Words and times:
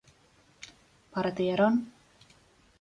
¿partieron? 1.13 1.73